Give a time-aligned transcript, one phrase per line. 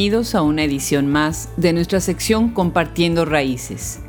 [0.00, 4.00] Bienvenidos a una edición más de nuestra sección Compartiendo Raíces.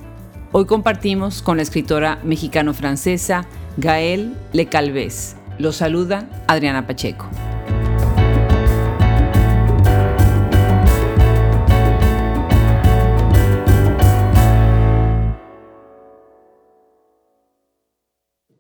[0.54, 3.46] Hoy compartimos con la escritora mexicano-francesa
[3.76, 5.36] Gael Le Calvez.
[5.60, 7.30] Lo saluda Adriana Pacheco.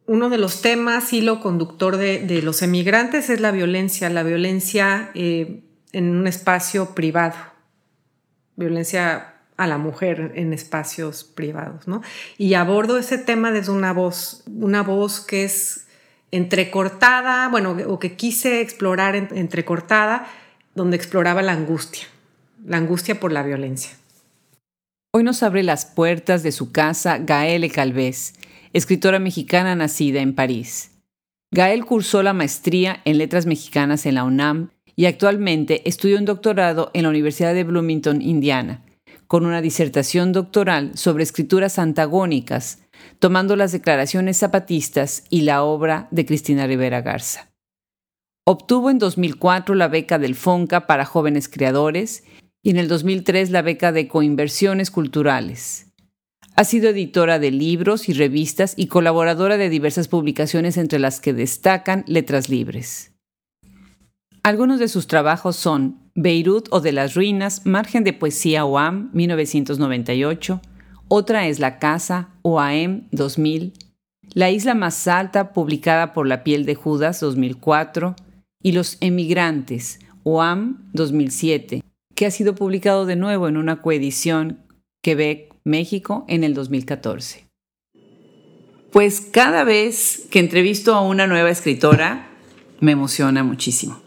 [0.05, 5.70] uno de los temas, hilo conductor de, los emigrantes es la violencia, la violencia eh,
[5.93, 7.35] en un espacio privado,
[8.55, 12.01] violencia a la mujer en espacios privados, ¿no?
[12.37, 15.87] Y abordo ese tema desde una voz, una voz que es
[16.31, 20.27] entrecortada, bueno, o que quise explorar entrecortada,
[20.73, 22.07] donde exploraba la angustia,
[22.65, 23.91] la angustia por la violencia.
[25.13, 28.33] Hoy nos abre las puertas de su casa Gaele Calvez,
[28.73, 30.91] escritora mexicana nacida en París.
[31.53, 36.91] Gael cursó la maestría en letras mexicanas en la UNAM y actualmente estudia un doctorado
[36.93, 38.83] en la Universidad de Bloomington, Indiana,
[39.27, 42.79] con una disertación doctoral sobre escrituras antagónicas,
[43.19, 47.49] tomando las declaraciones zapatistas y la obra de Cristina Rivera Garza.
[48.45, 52.23] Obtuvo en 2004 la beca del FONCA para jóvenes creadores
[52.63, 55.87] y en el 2003 la beca de coinversiones culturales.
[56.55, 61.33] Ha sido editora de libros y revistas y colaboradora de diversas publicaciones entre las que
[61.33, 63.10] destacan Letras Libres.
[64.43, 70.59] Algunos de sus trabajos son Beirut o de las Ruinas, Margen de Poesía OAM 1998,
[71.09, 73.73] otra es La Casa OAM 2000,
[74.33, 78.15] La Isla Más Alta publicada por La Piel de Judas 2004
[78.63, 81.83] y Los Emigrantes OAM 2007,
[82.15, 84.57] que ha sido publicado de nuevo en una coedición
[85.03, 87.45] Quebec México en el 2014.
[88.91, 92.27] Pues cada vez que entrevisto a una nueva escritora,
[92.79, 94.00] me emociona muchísimo.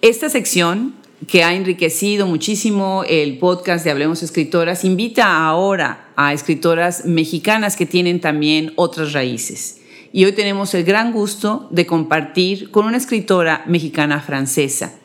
[0.00, 0.94] Esta sección,
[1.26, 7.86] que ha enriquecido muchísimo el podcast de Hablemos Escritoras, invita ahora a escritoras mexicanas que
[7.86, 9.80] tienen también otras raíces.
[10.12, 14.98] Y hoy tenemos el gran gusto de compartir con una escritora mexicana francesa,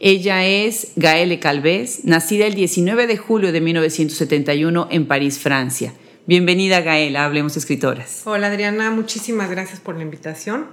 [0.00, 5.92] ella es Gaele Calvez, nacida el 19 de julio de 1971 en París, Francia.
[6.24, 8.22] Bienvenida Gaela, Hablemos Escritoras.
[8.24, 10.66] Hola Adriana, muchísimas gracias por la invitación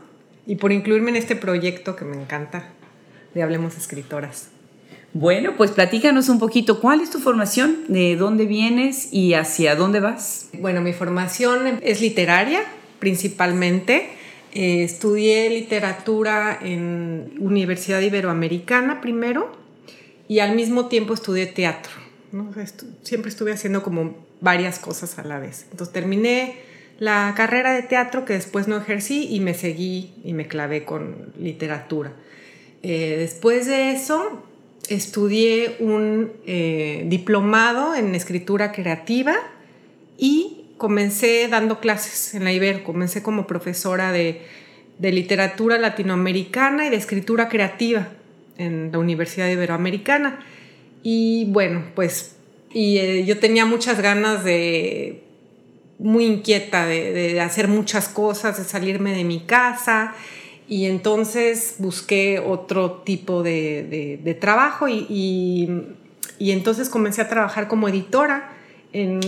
[0.46, 2.70] y por incluirme en este proyecto que me encanta
[3.36, 4.48] de Hablemos Escritoras.
[5.14, 7.84] Bueno, pues platícanos un poquito, ¿cuál es tu formación?
[7.88, 10.50] ¿De dónde vienes y hacia dónde vas?
[10.54, 12.64] Bueno, mi formación es literaria
[13.00, 14.10] principalmente.
[14.54, 19.56] Eh, estudié literatura en Universidad Iberoamericana primero
[20.28, 21.92] y al mismo tiempo estudié teatro.
[23.04, 25.68] siempre estuve haciendo como varias cosas a la vez.
[25.72, 26.56] Entonces terminé
[27.00, 31.34] la carrera de teatro que después no ejercí y me seguí y me clavé con
[31.38, 32.14] literatura.
[32.88, 34.44] Eh, después de eso
[34.90, 39.36] estudié un eh, diplomado en escritura creativa
[40.20, 44.44] y comencé dando clases en la Ibero, comencé como profesora de,
[45.00, 48.10] literatura latinoamericana y de escritura creativa
[48.60, 50.46] en la Universidad Iberoamericana.
[51.02, 52.36] Y bueno, pues
[52.72, 55.24] y, eh, yo tenía muchas ganas de,
[55.98, 60.14] muy inquieta de, hacer muchas cosas, de salirme de mi casa.
[60.68, 65.70] Y entonces busqué otro tipo de, trabajo y,
[66.40, 68.52] y entonces comencé a trabajar como editora
[68.94, 69.20] en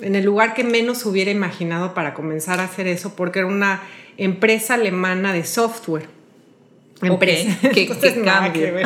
[0.00, 3.82] en el lugar que menos hubiera imaginado para comenzar a hacer eso, porque era una
[4.16, 6.08] empresa alemana de software.
[7.02, 7.58] Empresa.
[7.72, 7.88] ¿Qué,
[8.24, 8.78] cambio?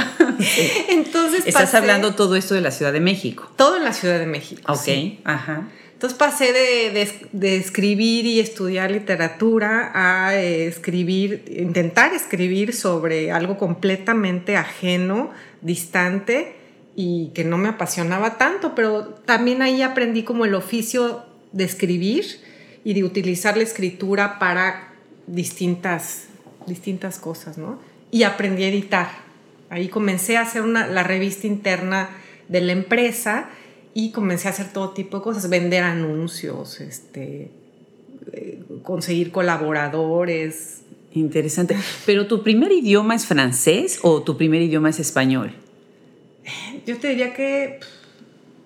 [0.88, 3.50] Entonces Estás hablando todo esto de la Ciudad de México.
[3.56, 4.72] Todo en la Ciudad de México.
[4.72, 4.88] Ok,
[5.24, 5.68] ajá.
[5.98, 14.56] Entonces pasé de, escribir y estudiar literatura a eh, escribir, intentar escribir sobre algo completamente
[14.56, 16.54] ajeno, distante,
[16.94, 22.26] y que no me apasionaba tanto, pero también ahí aprendí como el oficio de escribir
[22.84, 24.92] y de utilizar la escritura para
[25.26, 26.26] distintas,
[26.68, 27.80] distintas cosas, ¿no?
[28.12, 29.08] Y aprendí a editar.
[29.68, 32.10] Ahí comencé a hacer una, la revista interna
[32.46, 33.50] de la empresa
[33.98, 37.50] y comencé a hacer todo tipo de cosas, vender anuncios, este,
[38.32, 40.82] eh, conseguir colaboradores.
[41.14, 41.76] Interesante.
[42.06, 45.52] ¿Pero tu primer idioma es francés o tu primer idioma es español?
[46.86, 47.80] yo te diría que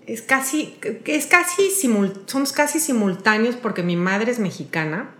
[0.06, 1.70] es casi, que es casi
[2.26, 5.14] somos casi simultáneos porque mi madre es mexicana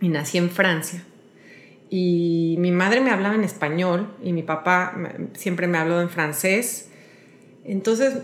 [0.00, 1.02] y nací en Francia.
[1.90, 4.96] Y mi madre me hablaba en español y mi papá
[5.34, 6.88] siempre me habló en francés.
[7.64, 8.14] Entonces,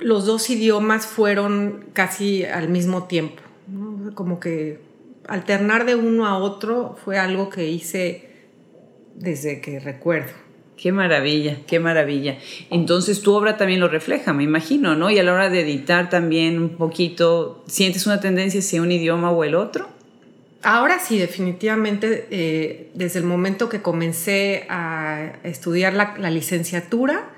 [0.00, 3.42] los dos idiomas fueron casi al mismo tiempo.
[4.14, 4.80] Como que
[5.28, 8.28] alternar de uno a otro fue algo que hice
[9.14, 10.32] desde que recuerdo.
[10.76, 12.38] Qué maravilla, qué maravilla.
[12.70, 15.10] Entonces tu obra también lo refleja, me imagino, ¿no?
[15.10, 19.30] Y a la hora de editar también un poquito, ¿sientes una tendencia hacia un idioma
[19.30, 19.88] o el otro?
[20.62, 27.30] Ahora sí, definitivamente, eh, desde el momento que comencé a estudiar la, la, licenciatura,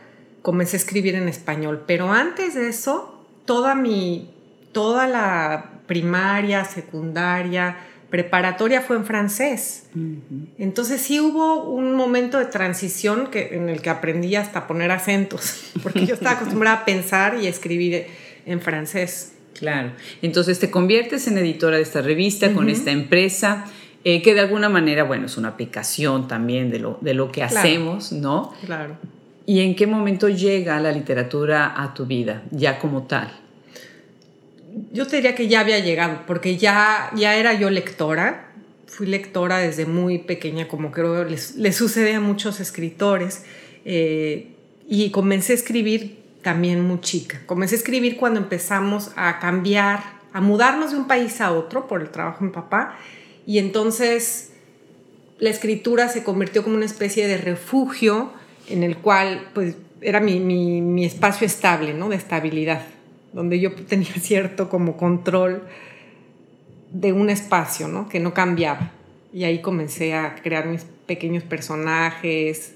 [0.43, 1.85] comencé a escribir en español.
[1.87, 4.31] Pero antes de eso, toda mi,
[4.73, 7.77] toda la primaria, secundaria,
[8.13, 9.85] preparatoria fue en francés.
[10.59, 14.91] Entonces sí hubo un momento de transición que, en el que aprendí hasta a poner
[14.91, 18.07] acentos, porque yo estaba acostumbrada a pensar y escribir
[18.45, 19.33] en francés.
[19.59, 19.93] Claro.
[20.21, 23.65] Entonces te conviertes en editora de esta revista con esta empresa.
[24.05, 27.45] Eh, que de alguna manera, bueno, es una aplicación también de lo, de lo que
[27.45, 28.53] hacemos, ¿no?
[28.67, 28.97] Claro.
[29.47, 33.43] ¿Y en qué momento llega la literatura a tu vida, ya como tal?
[34.93, 38.49] yo te diría que ya había llegado, porque ya, ya era yo lectora.
[38.87, 43.45] Fui lectora desde muy pequeña, como creo le sucede a muchos escritores.
[43.85, 44.49] Eh,
[44.87, 47.41] y comencé a escribir también muy chica.
[47.47, 50.03] Comencé a escribir cuando empezamos a cambiar,
[50.33, 52.99] a mudarnos de un país a otro por el trabajo mi papá.
[53.47, 54.53] Y entonces
[55.39, 58.33] la escritura se convirtió como una especie de refugio
[58.69, 62.09] en el cual pues, era mi, mi, mi espacio estable, ¿no?
[62.09, 62.83] de estabilidad
[63.33, 65.63] donde yo tenía cierto como control
[66.91, 68.09] de un espacio, ¿no?
[68.09, 68.93] Que no cambiaba.
[69.33, 72.75] Y ahí comencé a crear mis pequeños personajes.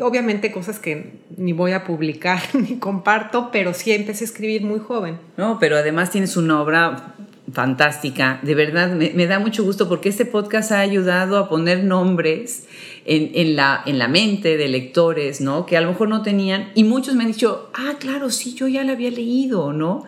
[0.00, 4.80] Obviamente cosas que ni voy a publicar ni comparto, pero sí empecé a escribir muy
[4.80, 5.18] joven.
[5.36, 7.14] No, pero además tienes una obra
[7.52, 8.40] fantástica.
[8.42, 12.66] De verdad, me, me da mucho gusto porque este podcast ha ayudado a poner nombres
[13.06, 15.66] en, la, en la mente de lectores, ¿no?
[15.66, 18.66] Que a lo mejor no tenían, y muchos me han dicho, ah, claro, sí, yo
[18.66, 20.04] ya la había leído, ¿no?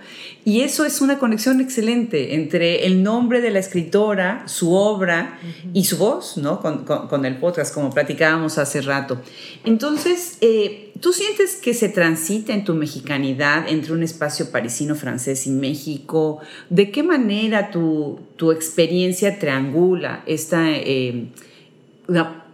[0.46, 5.40] Y eso es una conexión excelente entre el nombre de la escritora, su obra
[5.75, 6.60] y su voz, ¿no?
[6.60, 9.20] Con, el podcast, como platicábamos hace rato.
[9.64, 15.46] Entonces, eh, ¿tú sientes que se transita en tu mexicanidad entre un espacio parisino, francés
[15.48, 16.38] y México?
[16.70, 20.70] ¿De qué manera tu, tu experiencia triangula esta...
[20.70, 21.26] Eh,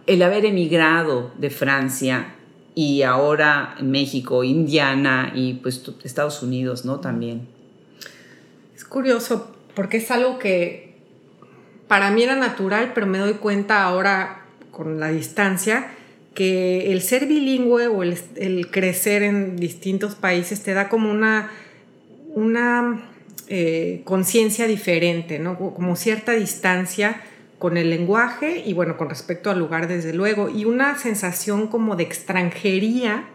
[0.07, 2.35] el haber emigrado de Francia
[2.75, 6.99] y ahora México, Indiana y pues Estados Unidos, ¿no?
[6.99, 7.47] También.
[8.75, 10.95] Es curioso porque es algo que
[11.87, 15.91] para mí era natural, pero me doy cuenta ahora con la distancia
[16.33, 21.51] que el ser bilingüe o el, crecer en distintos países te da como una,
[22.33, 23.11] una
[23.47, 25.57] eh, conciencia diferente, ¿no?
[25.57, 27.21] Como cierta distancia
[27.63, 31.95] con el lenguaje y bueno, con respecto al lugar desde luego, y una sensación como
[31.95, 33.29] de extranjería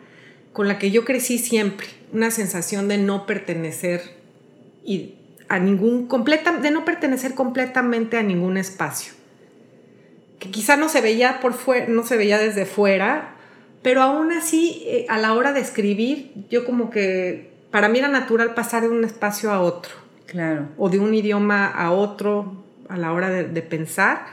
[0.53, 4.03] con la que yo crecí siempre, una sensación de no pertenecer
[4.85, 5.15] y
[5.49, 9.15] a ningún completa, de no pertenecer completamente a ningún espacio.
[10.39, 13.35] Que quizá no se veía por fuera, no se veía desde fuera,
[13.81, 18.09] pero aún así eh, a la hora de escribir, yo como que para mí era
[18.09, 19.93] natural pasar de un espacio a otro.
[20.27, 20.69] Claro.
[20.77, 24.27] O de un idioma a otro, a la hora de, pensar,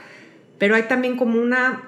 [0.58, 1.82] pero hay también como una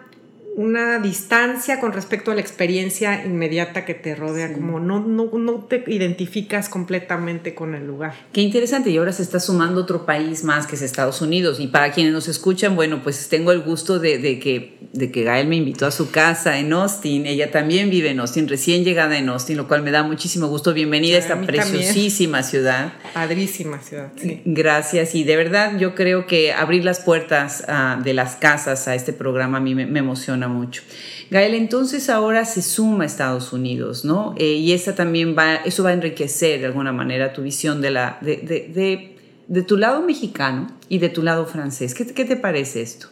[0.59, 5.65] una distancia con respecto a la experiencia inmediata que te rodea, como no, no, no,
[5.67, 8.15] te identificas completamente con el lugar.
[8.33, 11.61] Qué interesante, y ahora se está sumando otro país más que es Estados Unidos.
[11.61, 15.23] Y para quienes nos escuchan, bueno, pues tengo el gusto de, de que, de que
[15.23, 17.27] Gael me invitó a su casa en Austin.
[17.27, 20.75] Ella también vive en Austin, recién llegada en Austin, lo cual me da muchísimo gusto.
[20.75, 22.95] Bienvenida a esta preciosísima ciudad.
[23.15, 24.43] Padrísima ciudad, sí.
[24.45, 28.97] Gracias, y de verdad yo creo que abrir las puertas uh, de las casas a
[28.97, 30.83] este programa a mí me, me emociona mucho.
[31.31, 34.35] Gael, entonces ahora se suma a Estados Unidos, ¿no?
[34.39, 37.91] Eh, y esa también va, eso va a enriquecer de alguna manera tu visión de,
[37.91, 39.15] la, de,
[39.47, 41.95] de, tu lado mexicano y de tu lado francés.
[41.95, 43.09] ¿Qué, ¿Qué, te parece esto?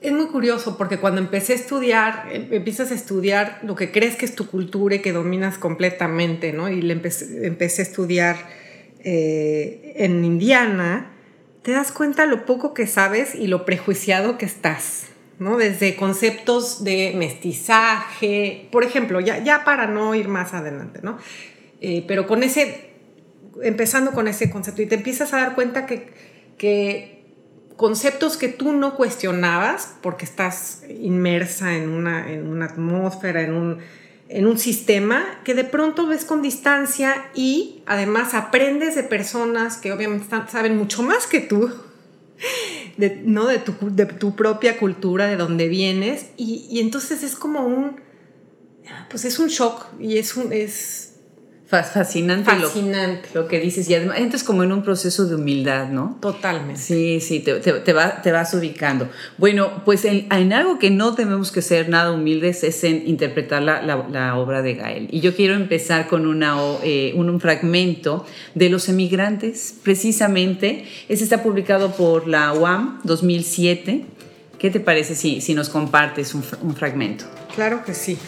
[0.00, 4.16] Es muy curioso porque cuando empecé a estudiar, em, empiezas a estudiar lo que crees
[4.16, 6.68] que es tu cultura y que dominas completamente, ¿no?
[6.68, 8.36] Y le empecé, empecé a estudiar
[9.04, 11.10] eh, en Indiana,
[11.62, 15.11] te das cuenta lo poco que sabes y lo prejuiciado que estás.
[15.58, 21.18] Desde conceptos de mestizaje, por ejemplo, ya, ya para no ir más adelante, ¿no?
[21.80, 22.90] Eh, pero con ese,
[23.62, 26.12] empezando con ese concepto y te empiezas a dar cuenta que,
[26.56, 27.24] que
[27.76, 33.78] conceptos que tú no cuestionabas porque estás inmersa en una, en una atmósfera, en un,
[34.28, 39.92] en un sistema que de pronto ves con distancia y además aprendes de personas que
[39.92, 41.72] obviamente saben mucho más que tú
[42.96, 43.46] de, ¿no?
[43.46, 48.00] de, tu, de tu propia cultura, de donde vienes, y, y, entonces es como un,
[49.10, 51.11] pues es un shock y es, un, es
[51.80, 53.28] fascinante, fascinante.
[53.32, 53.88] Lo, que dices.
[53.88, 56.18] Y además entras como en un proceso de humildad, ¿no?
[56.20, 56.80] Totalmente.
[56.80, 59.08] Sí, sí, te, te, vas ubicando.
[59.38, 63.80] Bueno, pues en, algo que no tenemos que ser nada humildes es en interpretar la,
[63.82, 65.08] la, obra de Gael.
[65.10, 70.84] Y yo quiero empezar con una, eh, un, fragmento de Los emigrantes, precisamente.
[71.08, 74.04] Ese está publicado por la UAM 2007.
[74.58, 77.24] ¿Qué te parece si, si nos compartes un, un fragmento?
[77.54, 78.18] Claro que sí.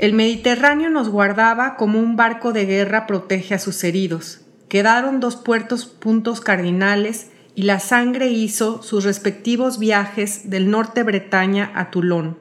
[0.00, 4.40] El Mediterráneo nos guardaba como un barco de guerra protege a sus heridos.
[4.70, 11.70] Quedaron dos puertos puntos cardinales y la sangre hizo sus respectivos viajes del norte Bretaña
[11.74, 12.38] a Toulon.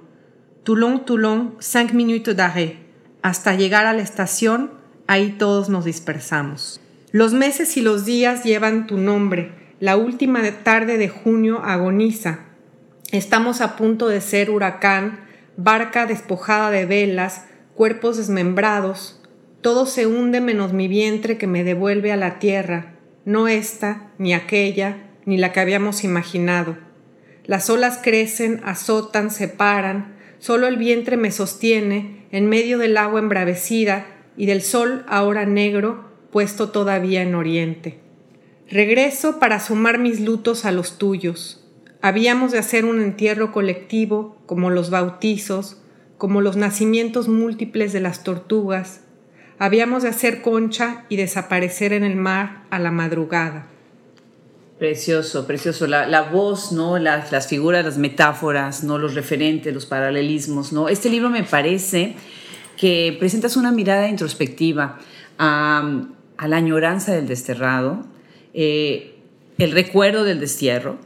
[0.63, 2.77] Toulon, Toulon, cinq minutes d'arrêt.
[3.23, 4.71] Hasta llegar a la estación,
[5.07, 6.79] ahí todos nos dispersamos.
[7.11, 9.51] Los meses y los días llevan tu nombre.
[9.81, 12.39] La última tarde de junio agoniza.
[13.11, 17.48] Estamos a punto de ser huracán, barca despojada de velas,
[17.79, 19.21] cuerpos desmembrados,
[19.61, 24.33] todo se hunde menos mi vientre que me devuelve a la tierra, no esta, ni
[24.33, 26.75] aquella, ni la que habíamos imaginado.
[27.45, 34.07] Las olas crecen, azotan, separan, solo el vientre me sostiene en medio del agua embravecida
[34.35, 38.01] y del sol ahora negro, puesto todavía en oriente.
[38.69, 41.65] Regreso para sumar mis lutos a los tuyos.
[42.01, 45.78] Habíamos de hacer un entierro colectivo, como los bautizos,
[46.19, 49.01] como los nacimientos múltiples de las tortugas,
[49.57, 53.67] habíamos de hacer concha y desaparecer en el mar a la madrugada.
[54.77, 55.87] Precioso, precioso.
[55.87, 56.99] La, voz, ¿no?
[56.99, 58.97] Las, las, figuras, las metáforas, ¿no?
[58.97, 60.89] Los referentes, los paralelismos, ¿no?
[60.89, 62.15] Este libro me parece
[62.77, 64.99] que presentas una mirada introspectiva
[65.37, 66.05] a,
[66.45, 68.05] la añoranza del desterrado,
[68.53, 69.15] eh,
[69.57, 70.97] el recuerdo del destierro,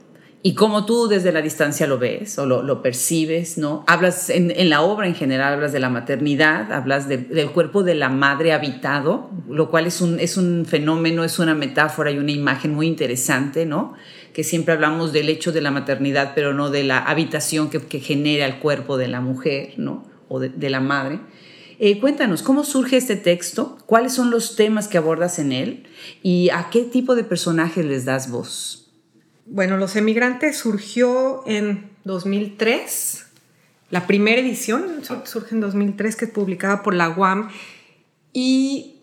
[0.46, 3.86] y cómo tú desde la distancia lo ves o lo, percibes, ¿no?
[3.88, 8.10] Hablas en, la obra en general, hablas de la maternidad, hablas del cuerpo de la
[8.10, 12.74] madre habitado, lo cual es un, es un fenómeno, es una metáfora y una imagen
[12.76, 13.94] muy interesante, ¿no?
[14.34, 18.46] Que siempre hablamos del hecho de la maternidad, pero no de la habitación que, genera
[18.46, 20.04] el cuerpo de la mujer, ¿no?
[20.28, 21.22] O de, la madre.
[21.80, 23.78] Eh, cuéntanos, ¿cómo surge este texto?
[23.86, 25.86] ¿Cuáles son los temas que abordas en él?
[26.22, 28.83] ¿Y a qué tipo de personajes les das voz?
[29.46, 33.26] Bueno, Los Emigrantes surgió en 2003.
[33.90, 37.50] La primera edición surge en 2003, que es publicada por la UAM.
[38.32, 39.02] Y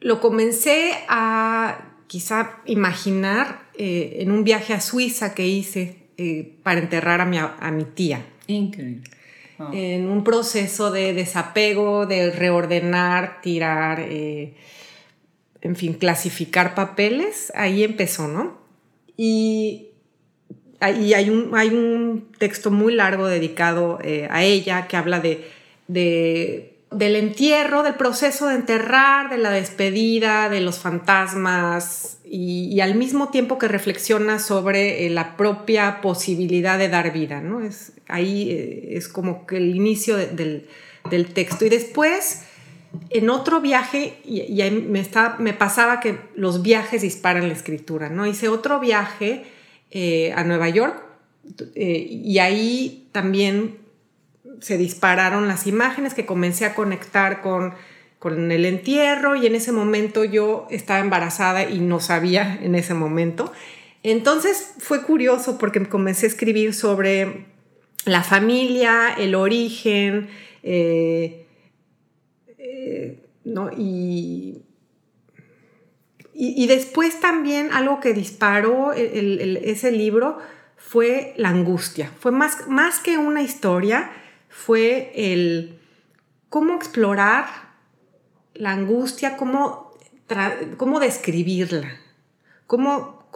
[0.00, 6.80] lo comencé a quizá imaginar eh, en un viaje a Suiza que hice eh, para
[6.80, 8.24] enterrar a mi, a mi tía.
[8.46, 9.04] Increíble.
[9.72, 14.54] En un proceso de desapego, de reordenar, tirar, eh,
[15.60, 17.52] en fin, clasificar papeles.
[17.54, 18.61] Ahí empezó, ¿no?
[19.16, 19.88] Y,
[20.80, 25.48] hay, un, hay un texto muy largo dedicado eh, a ella que habla de,
[25.86, 33.28] del entierro, del proceso de enterrar, de la despedida, de los fantasmas y, al mismo
[33.28, 37.40] tiempo que reflexiona sobre eh, la propia posibilidad de dar vida.
[37.40, 37.60] ¿no?
[37.60, 40.66] Es, ahí eh, es como que el inicio del,
[41.08, 41.64] del texto.
[41.64, 42.42] Y después
[43.10, 45.06] en otro viaje, y, me,
[45.38, 48.26] me, pasaba que los viajes disparan la escritura, ¿no?
[48.26, 49.44] Hice otro viaje
[49.90, 51.02] eh, a Nueva York
[51.74, 53.78] eh, y ahí también
[54.60, 57.74] se dispararon las imágenes que comencé a conectar con,
[58.18, 62.94] con el entierro y en ese momento yo estaba embarazada y no sabía en ese
[62.94, 63.52] momento.
[64.02, 67.46] Entonces fue curioso porque comencé a escribir sobre
[68.04, 70.28] la familia, el origen,
[70.62, 71.41] eh,
[73.44, 73.70] ¿no?
[73.76, 74.62] Y,
[76.34, 80.38] y, después también algo que disparó ese libro
[80.76, 82.10] fue la angustia.
[82.18, 84.10] Fue más, más que una historia,
[84.48, 85.78] fue el
[86.48, 87.46] cómo explorar
[88.54, 89.94] la angustia, cómo,
[90.76, 91.98] cómo describirla,
[92.66, 93.26] cómo,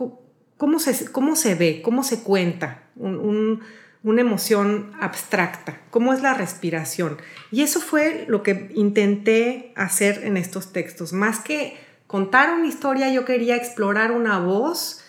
[0.56, 3.62] cómo, se, cómo se ve, cómo se cuenta un
[4.02, 7.18] una emoción abstracta, cómo es la respiración.
[7.50, 11.12] Y eso fue lo que intenté hacer en estos textos.
[11.12, 11.76] Más que
[12.06, 15.00] contar una historia, yo quería explorar una voz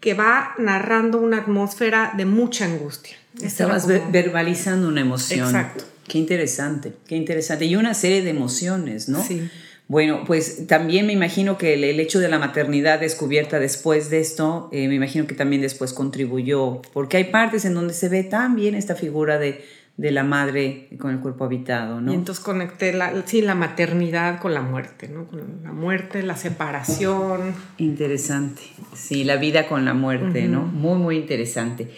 [0.00, 3.16] que va narrando una atmósfera de mucha angustia.
[3.42, 5.46] Estabas verbalizando una emoción.
[5.46, 5.84] Exacto.
[6.06, 7.64] Qué interesante, qué interesante.
[7.64, 9.22] Y una serie de emociones, ¿no?
[9.22, 9.50] Sí.
[9.86, 14.70] Bueno, pues también me imagino que el, hecho de la maternidad descubierta después de esto,
[14.72, 18.56] eh, me imagino que también después contribuyó, porque hay partes en donde se ve tan
[18.56, 19.62] bien esta figura de,
[19.96, 22.12] de la madre con el cuerpo habitado, ¿no?
[22.12, 25.26] Y entonces conecté la, sí, la maternidad con la muerte, ¿no?
[25.26, 27.54] Con la muerte, la separación.
[27.78, 28.62] Interesante.
[28.94, 30.62] Sí, la vida con la muerte, ¿no?
[30.62, 31.90] Muy, muy interesante.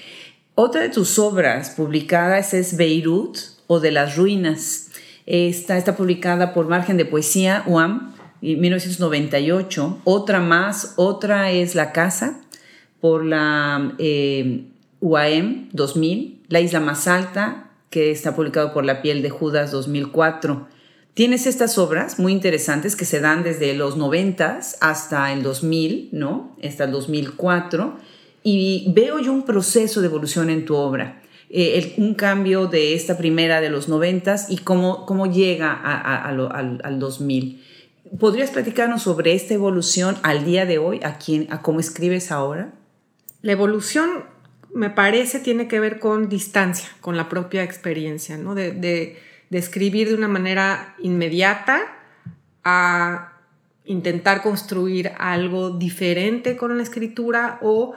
[0.54, 4.90] Otra de tus obras publicadas es Beirut o de las ruinas.
[5.26, 10.00] Esta está publicada por Margen de Poesía, UAM, en 1998.
[10.04, 12.40] Otra más, otra es La Casa,
[13.00, 14.66] por la eh,
[15.00, 16.44] UAM 2000.
[16.48, 20.68] La Isla Más Alta, que está publicado por La piel de Judas 2004.
[21.14, 26.56] Tienes estas obras muy interesantes que se dan desde los 90 hasta el 2000, ¿no?
[26.62, 27.96] Hasta el 2004.
[28.44, 31.20] Y veo yo un proceso de evolución en tu obra.
[31.48, 36.98] Eh, un cambio de esta primera de los 90 y cómo, cómo llega al, al
[36.98, 37.62] 2000.
[38.18, 42.72] ¿Podrías platicarnos sobre esta evolución al día de hoy, a, quién, a cómo escribes ahora?
[43.42, 44.24] La evolución
[44.72, 48.54] me parece tiene que ver con distancia, con la propia experiencia, ¿no?
[48.54, 49.18] De, de,
[49.50, 51.80] escribir de una manera inmediata
[52.62, 53.32] a
[53.84, 57.94] intentar construir algo diferente con la escritura o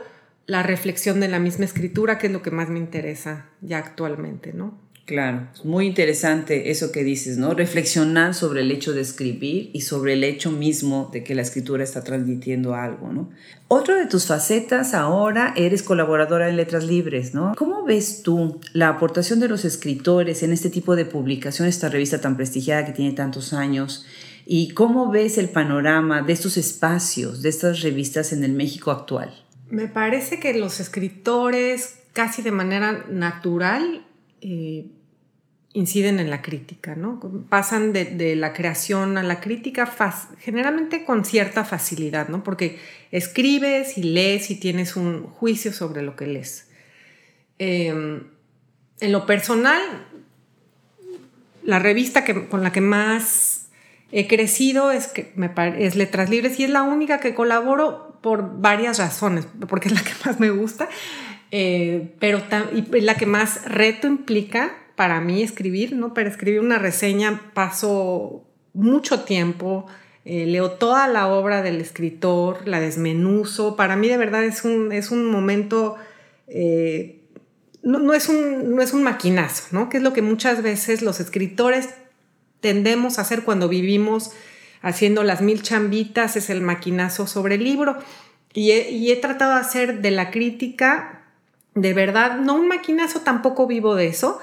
[0.49, 4.51] la reflexión de la misma escritura, que es lo que más me interesa ya actualmente,
[4.51, 4.79] ¿no?
[5.05, 7.53] Claro, muy interesante eso que dices, ¿no?
[7.53, 11.83] Reflexionar sobre el hecho de escribir y sobre el hecho mismo de que la escritura
[11.83, 13.29] está transmitiendo algo, ¿no?
[13.67, 17.53] Otra de tus facetas ahora eres colaboradora en Letras Libres, ¿no?
[17.55, 22.21] ¿Cómo ves tú la aportación de los escritores en este tipo de publicación, esta revista
[22.21, 24.05] tan prestigiada que tiene tantos años?
[24.47, 29.31] ¿Y cómo ves el panorama de estos espacios, de estas revistas en el México actual?
[29.69, 34.05] Me parece que los escritores casi de manera natural
[34.41, 34.85] eh,
[35.73, 37.19] inciden en la crítica, ¿no?
[37.49, 39.85] Pasan de, la creación a la crítica
[40.39, 42.43] generalmente con cierta facilidad, ¿no?
[42.43, 42.79] Porque
[43.11, 46.67] escribes y lees y tienes un juicio sobre lo que lees.
[47.59, 48.23] Em,
[48.99, 49.81] en lo personal,
[51.63, 53.67] la revista que, con la que más
[54.11, 58.59] he crecido es, que me, es Letras Libres y es la única que colaboro por
[58.59, 60.89] varias razones, porque es la que más me gusta,
[61.51, 62.41] eh, pero
[62.73, 66.13] y la que más reto implica para mí escribir, ¿no?
[66.13, 69.85] Para escribir una reseña paso mucho tiempo,
[70.25, 73.75] eh, leo toda la obra del escritor, la desmenuzo.
[73.75, 75.95] Para mí de verdad es un, es un momento,
[76.47, 77.21] eh,
[77.81, 79.89] no, es un, no es un maquinazo, ¿no?
[79.89, 81.89] Que es lo que muchas veces los escritores
[82.59, 84.31] tendemos a hacer cuando vivimos
[84.81, 87.97] haciendo las mil chambitas, es el maquinazo sobre el libro.
[88.53, 91.23] Y he, y he tratado de hacer de la crítica,
[91.75, 94.39] de verdad, no un maquinazo, tampoco vivo de eso,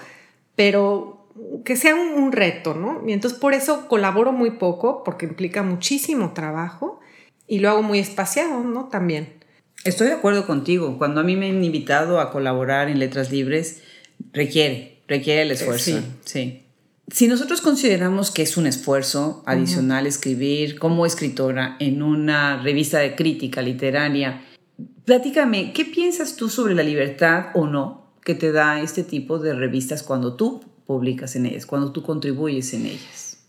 [0.54, 1.16] pero
[1.64, 3.02] que sea un, reto, ¿no?
[3.06, 7.00] Y entonces por eso colaboro muy poco, porque implica muchísimo trabajo
[7.46, 8.86] y lo hago muy espaciado, ¿no?
[8.86, 9.34] También.
[9.84, 10.96] Estoy de acuerdo contigo.
[10.98, 13.82] Cuando a mí me han invitado a colaborar en Letras Libres,
[14.32, 16.00] requiere, requiere el esfuerzo.
[16.24, 16.65] Sí.
[17.08, 23.14] Si nosotros consideramos que es un esfuerzo adicional escribir como escritora en una revista de
[23.14, 24.42] crítica literaria,
[25.04, 29.54] platícame, ¿qué piensas tú sobre la libertad o no que te da este tipo de
[29.54, 33.46] revistas cuando tú publicas en ellas, cuando tú contribuyes en ellas?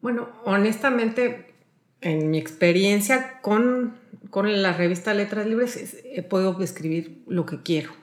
[0.00, 1.54] Bueno, honestamente,
[2.00, 3.94] en mi experiencia con,
[4.30, 7.99] con la revista Letras Libres, puedo escribir lo que quiero.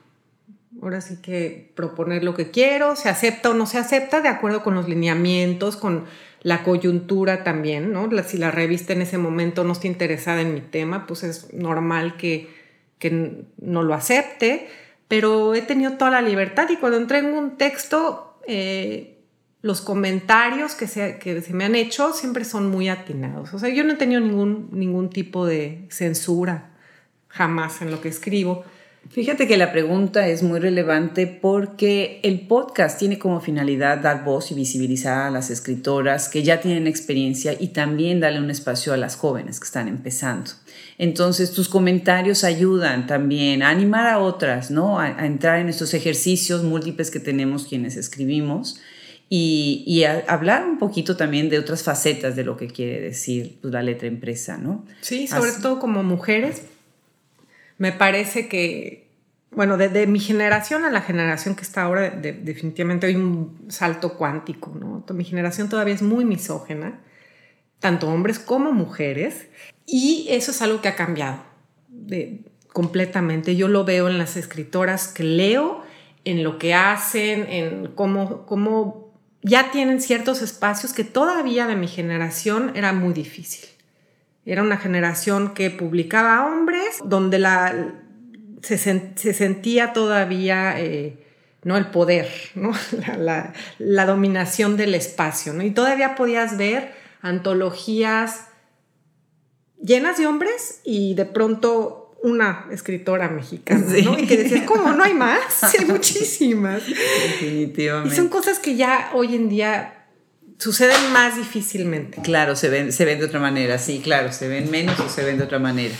[0.82, 4.62] Ahora sí que proponer lo que quiero, se acepta o no se acepta, de acuerdo
[4.62, 6.04] con los lineamientos, con
[6.42, 8.08] la coyuntura también, ¿no?
[8.22, 12.16] Si la revista en ese momento no está interesada en mi tema, pues es normal
[12.16, 12.48] que,
[12.98, 14.68] que no lo acepte
[15.08, 19.18] pero he tenido toda la libertad y cuando entrego un texto, eh,
[19.62, 23.52] los comentarios que se, que se me han hecho siempre son muy atinados.
[23.54, 26.70] O sea, yo no he tenido ningún, ningún tipo de censura
[27.28, 28.64] jamás en lo que escribo.
[29.10, 34.50] Fíjate que la pregunta es muy relevante porque el podcast tiene como finalidad dar voz
[34.52, 38.98] y visibilizar a las escritoras que ya tienen experiencia y también darle un espacio a
[38.98, 40.50] las jóvenes que están empezando.
[40.98, 45.00] Entonces tus comentarios ayudan también a animar a otras, ¿no?
[45.00, 48.78] A, entrar en estos ejercicios múltiples que tenemos quienes escribimos
[49.30, 53.72] y, a hablar un poquito también de otras facetas de lo que quiere decir pues,
[53.72, 54.84] la letra impresa, ¿no?
[55.00, 56.62] Sí, sobre todo como mujeres.
[57.78, 59.10] Me parece que,
[59.50, 64.74] bueno, de, mi generación a la generación que está ahora, definitivamente hay un salto cuántico,
[64.74, 65.04] ¿no?
[65.14, 67.00] Mi generación todavía es muy misógena,
[67.78, 69.46] tanto hombres como mujeres.
[69.86, 71.48] Y eso es algo que ha cambiado
[72.72, 73.56] completamente.
[73.56, 75.82] Yo lo veo en las escritoras que leo,
[76.24, 81.88] en lo que hacen, en cómo, cómo ya tienen ciertos espacios que todavía de mi
[81.88, 83.68] generación era muy difícil.
[84.48, 87.92] Era una generación que publicaba hombres, donde la,
[88.62, 91.18] se, sentía todavía eh,
[91.64, 91.76] ¿no?
[91.76, 92.72] El poder, ¿no?
[93.78, 95.62] La, dominación del espacio, ¿no?
[95.62, 98.46] Y todavía podías ver antologías
[99.82, 104.18] llenas de hombres y de pronto una escritora mexicana, ¿no?
[104.18, 104.92] Y que decías, ¿cómo?
[104.92, 105.40] ¿No hay más?
[105.70, 106.84] Sí, hay muchísimas.
[106.86, 108.14] Definitivamente.
[108.14, 109.97] Y son cosas que ya hoy en día
[110.58, 112.20] suceden más difícilmente.
[112.22, 115.24] Claro, se ven, se ven de otra manera, sí, claro, se ven menos o se
[115.24, 115.94] ven de otra manera.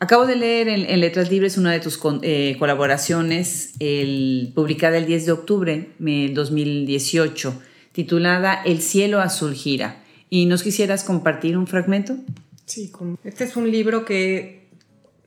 [0.00, 5.26] Acabo de leer en, Letras Libres una de tus eh, colaboraciones, el, publicada el 10
[5.26, 10.04] de octubre del 2018, titulada El cielo azul gira.
[10.30, 12.16] ¿Y nos quisieras compartir un fragmento?
[12.64, 12.92] Sí,
[13.24, 14.68] este es un libro que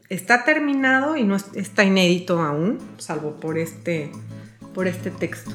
[0.08, 4.12] está terminado y no está inédito aún, salvo por este,
[4.74, 5.52] por este texto.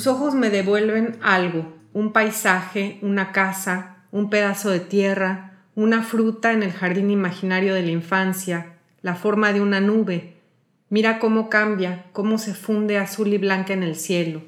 [0.00, 6.52] Tus ojos me devuelven algo, un paisaje, una casa, un pedazo de tierra, una fruta
[6.52, 10.38] en el jardín imaginario de la infancia, la forma de una nube.
[10.88, 14.40] Mira cómo cambia, cómo se funde azul y blanca en el cielo.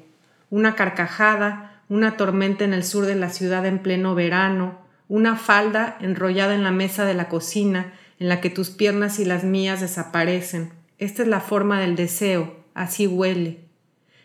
[0.49, 5.97] Una carcajada, una tormenta en el sur de la ciudad en pleno verano, una falda
[6.01, 9.81] enrollada en la mesa de la cocina en la que tus piernas y las mías
[9.81, 10.73] desaparecen.
[10.97, 13.62] Esta es la forma del deseo, así huele.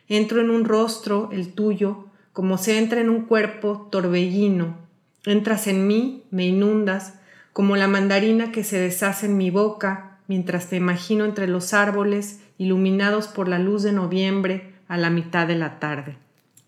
[0.09, 4.77] Entro en un rostro, el tuyo, como se entra en un cuerpo torbellino.
[5.25, 7.15] Entras en mí, me inundas,
[7.53, 12.41] como la mandarina que se deshace en mi boca mientras te imagino entre los árboles
[12.59, 16.17] iluminados por la luz de noviembre a la mitad de la tarde.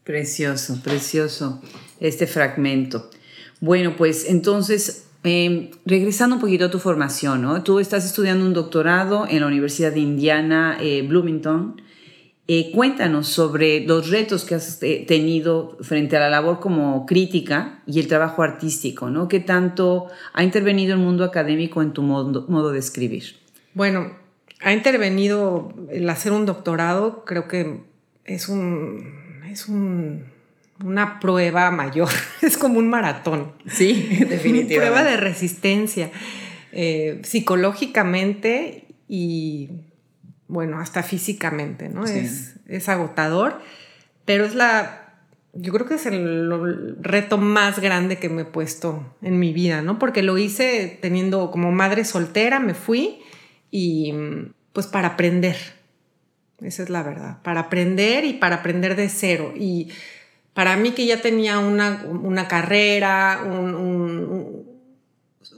[0.05, 1.63] Precioso, precioso
[2.01, 3.11] este fragmento.
[3.61, 7.63] Bueno, pues entonces, em, regresando un poquito a tu formación, ¿no?
[7.63, 11.81] Tú estás estudiando un doctorado en la Universidad de Indiana, eh, Bloomington,
[12.53, 17.81] eh, cuéntanos sobre los retos que has eh, tenido frente a la labor como crítica
[17.87, 19.29] y el trabajo artístico, ¿no?
[19.29, 23.37] ¿Qué tanto ha intervenido el mundo académico en tu modo, de escribir?
[23.73, 24.17] Bueno,
[24.63, 27.85] ha intervenido el hacer un doctorado, creo que
[28.25, 32.09] es un, es una prueba mayor,
[32.43, 33.53] es como un maratón.
[33.69, 33.93] Sí,
[34.29, 34.75] definitivamente.
[34.75, 36.11] prueba de resistencia
[36.73, 39.69] eh, psicológicamente y
[40.51, 42.05] bueno, hasta físicamente, ¿no?
[42.05, 43.61] Es, es agotador,
[44.25, 45.11] pero es la,
[45.53, 49.83] yo creo que es el, reto más grande que me he puesto en mi vida,
[49.83, 49.99] ¿no?
[49.99, 53.21] Porque lo hice teniendo como madre soltera, me fui
[53.71, 54.13] y
[54.73, 55.57] pues para aprender,
[56.61, 59.53] esa es la verdad, para aprender y para aprender de cero.
[59.57, 59.93] Y
[60.53, 64.71] para mí que ya tenía una, una carrera, un, un,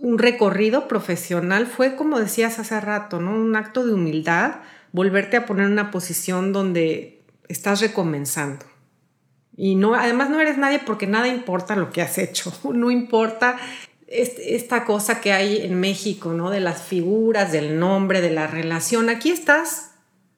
[0.00, 3.33] un recorrido profesional, fue como decías hace rato, ¿no?
[3.33, 4.57] Un acto de humildad
[4.92, 8.66] volverte a poner en una posición donde estás recomenzando.
[9.57, 13.59] Y no, además no eres nadie porque nada importa lo que has hecho, no importa
[14.07, 16.50] esta cosa que hay en México, ¿no?
[16.50, 19.09] De las figuras, del nombre, de la relación.
[19.09, 19.92] Aquí estás,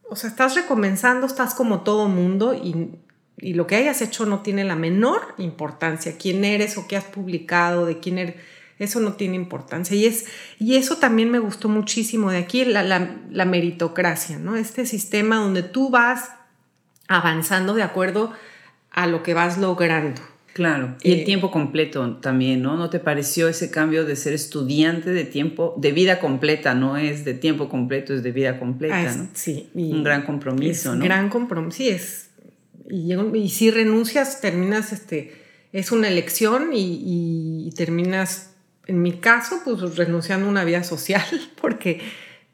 [0.09, 2.90] o sea, estás recomenzando, estás como todo mundo y,
[3.37, 6.17] y lo que hayas hecho no tiene la menor importancia.
[6.17, 8.37] Quién eres o qué has publicado, de quién eres
[8.79, 9.97] eso no tiene importancia.
[9.97, 10.27] Y, es,
[10.59, 14.57] y eso también me gustó muchísimo de aquí, la, la, meritocracia, ¿no?
[14.57, 16.31] Este sistema donde tú vas
[17.07, 18.33] avanzando de acuerdo
[18.91, 20.21] a lo que vas logrando.
[20.55, 22.77] Claro, y el eh, tiempo completo también, ¿no?
[22.77, 27.25] ¿No te pareció ese cambio de ser estudiante de tiempo, de vida completa, no es
[27.25, 29.29] de tiempo completo, es de vida completa, ah, ¿no?
[29.35, 29.69] Sí.
[29.75, 31.05] Un gran compromiso, es ¿no?
[31.05, 32.31] Gran compromiso, sí, es.
[32.89, 35.33] Y, y, si renuncias, terminas, este,
[35.73, 38.54] es una elección y, y terminas
[38.87, 41.25] en mi caso, pues renunciando a una vida social,
[41.61, 42.01] porque,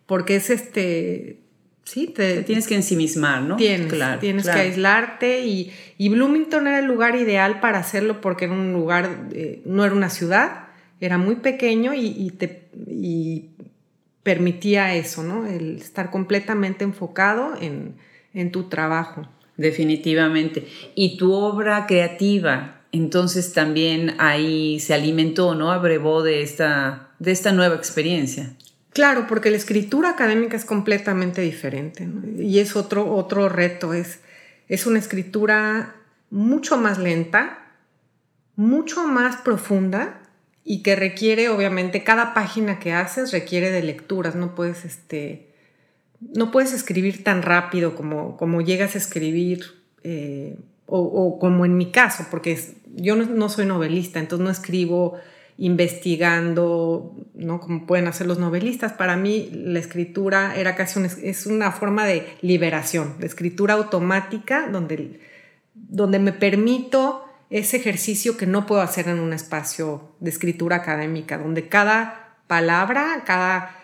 [0.06, 1.40] porque es este,
[1.84, 3.56] sí, te, tienes que ensimismar, ¿no?
[3.56, 8.54] Tienes, tienes que aislarte y, y, Bloomington era el lugar ideal para hacerlo porque era
[8.54, 10.68] un lugar, eh, no era una ciudad,
[11.00, 13.50] era muy pequeño y, y te, y
[14.22, 15.46] permitía eso, ¿no?
[15.46, 17.94] El estar completamente enfocado en,
[18.34, 19.28] en tu trabajo.
[19.56, 20.66] Definitivamente.
[20.94, 25.70] Y tu obra creativa, entonces también ahí se alimentó, ¿no?
[25.70, 28.55] Abrevó de esta, de esta nueva experiencia.
[28.92, 34.20] Claro, porque la escritura académica es completamente diferente y es otro, otro reto, es,
[34.68, 35.94] es una escritura
[36.31, 37.76] mucho más lenta,
[38.57, 40.22] mucho más profunda
[40.64, 45.53] y que requiere, obviamente, cada página que haces requiere de lecturas, no puedes, este,
[46.20, 49.64] no puedes escribir tan rápido como, como llegas a escribir
[50.03, 50.59] eh,
[50.90, 52.59] o, como en mi caso, porque
[52.94, 55.14] yo no, soy novelista, entonces no escribo
[55.57, 57.61] investigando, ¿no?
[57.61, 58.94] Como pueden hacer los novelistas.
[58.94, 65.20] Para mí la escritura era casi es una forma de liberación, de escritura automática, donde,
[65.74, 71.37] donde me permito ese ejercicio que no puedo hacer en un espacio de escritura académica,
[71.37, 73.79] donde cada palabra, cada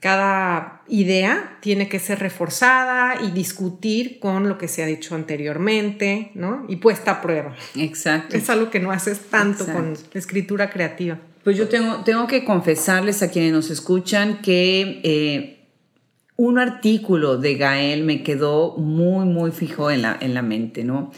[0.00, 6.30] cada idea tiene que ser reforzada y discutir con lo que se ha dicho anteriormente,
[6.34, 6.64] ¿no?
[6.68, 7.56] Y puesta a prueba.
[7.76, 8.36] Exacto.
[8.36, 11.18] Es algo que no haces tanto con la escritura creativa.
[11.44, 15.66] Pues yo tengo, tengo que confesarles a quienes nos escuchan que eh,
[16.36, 21.10] un artículo de Gael me quedó muy, muy fijo en la, en la mente, ¿no?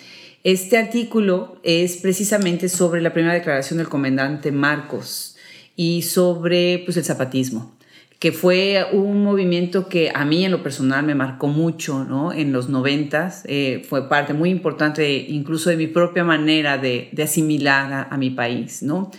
[0.44, 5.36] Este artículo es precisamente sobre la primera declaración del comandante Marcos
[5.74, 7.77] y sobre pues, el zapatismo
[8.18, 12.33] que fue un movimiento que a mí en lo personal me marcó mucho, ¿no?
[12.33, 18.09] En los noventas, eh, fue parte muy importante incluso de mi propia manera de, asimilar
[18.11, 19.12] a, mi país, ¿no?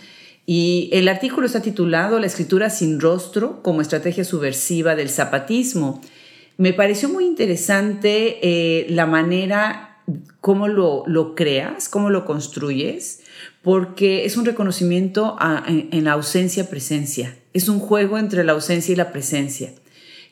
[0.44, 6.02] Y el artículo está titulado La escritura sin rostro como estrategia subversiva del zapatismo.
[6.58, 10.02] Me pareció muy interesante eh, la manera,
[10.40, 13.22] cómo lo, lo creas, cómo lo construyes,
[13.62, 15.36] porque es un reconocimiento
[15.66, 17.36] en, la ausencia-presencia.
[17.52, 19.72] Es un juego entre la ausencia y la presencia,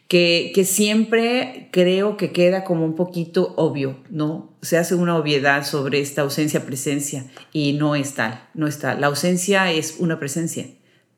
[0.07, 4.57] que, que, siempre creo que queda como un poquito obvio, ¿no?
[4.63, 8.95] Se hace una obviedad sobre esta ausencia-presencia y no es tal, no está.
[8.95, 10.67] La ausencia es una presencia,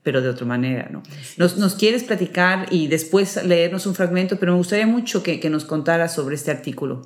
[0.03, 1.03] pero de otra manera, ¿no?
[1.37, 5.51] Nos, nos, quieres platicar y después leernos un fragmento, pero me gustaría mucho que, que
[5.51, 7.03] nos contaras sobre este artículo.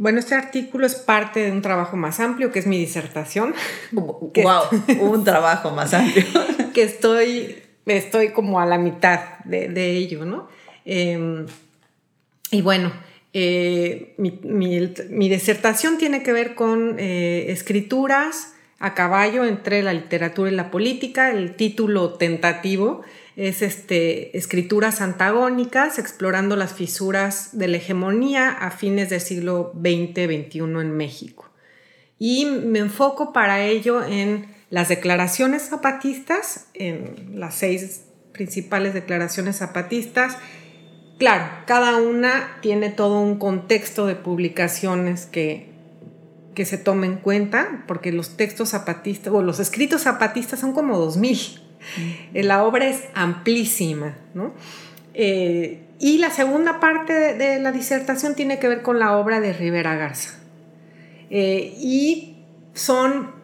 [0.00, 3.54] Bueno, este artículo es parte de un trabajo más amplio, que es mi disertación.
[3.92, 4.62] ¡Wow!
[5.00, 6.24] un trabajo más amplio.
[6.72, 10.48] que estoy, estoy como a la mitad de, ello, ¿no?
[10.84, 11.46] Em,
[12.50, 12.92] y bueno,
[13.32, 20.54] eh, mi, disertación tiene que ver con eh, escrituras a caballo entre la literatura y
[20.54, 23.02] la política, el título tentativo
[23.36, 30.58] es este, escrituras antagónicas explorando las fisuras de la hegemonía a fines del siglo XX-XXI
[30.58, 31.50] en México.
[32.18, 40.36] Y me enfoco para ello en las declaraciones zapatistas, en las seis principales declaraciones zapatistas.
[41.18, 45.68] Claro, cada una tiene todo un contexto de publicaciones que,
[46.54, 50.98] que se tome en cuenta, porque los textos zapatistas o los escritos zapatistas son como
[50.98, 51.70] 2000
[52.34, 54.52] eh, la obra es amplísima, ¿no?
[55.14, 59.52] Eh, y la segunda parte de, la disertación tiene que ver con la obra de
[59.52, 60.38] Rivera Garza.
[61.30, 62.38] Eh, y
[62.74, 63.39] son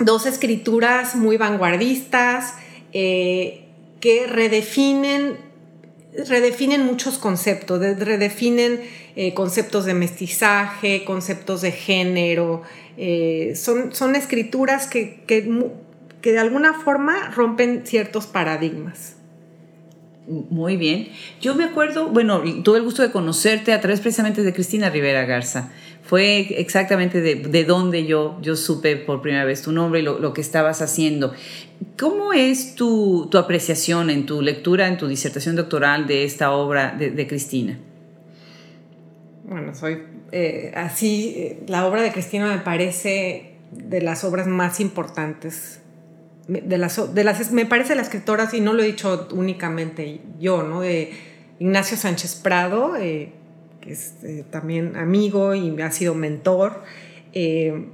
[0.00, 2.54] dos escrituras muy vanguardistas
[2.92, 5.36] que redefinen,
[6.28, 8.80] redefinen muchos conceptos, redefinen
[9.34, 12.62] conceptos de mestizaje, conceptos de género.
[13.54, 15.42] son, son escrituras que, que
[16.20, 19.16] que de alguna forma rompen ciertos paradigmas.
[20.26, 21.08] Muy bien.
[21.40, 25.24] Yo me acuerdo, bueno, tuve el gusto de conocerte a través precisamente de Cristina Rivera
[25.24, 25.70] Garza.
[26.08, 30.32] Fue exactamente de, de donde yo, yo supe por primera vez tu nombre y lo,
[30.32, 31.34] que estabas haciendo.
[31.98, 36.96] ¿Cómo es tu, tu, apreciación en tu lectura, en tu disertación doctoral de esta obra
[36.98, 37.78] de, Cristina?
[39.44, 44.80] Bueno, soy eh, así, eh, la obra de Cristina me parece de las obras más
[44.80, 45.82] importantes
[46.48, 50.62] de las, de las, me parece la escritora, y no lo he dicho únicamente yo,
[50.62, 50.80] ¿no?
[50.80, 51.12] De
[51.58, 53.34] Ignacio Sánchez Prado, eh,
[53.80, 56.82] que es eh, también amigo y ha sido mentor,
[57.32, 57.86] eh,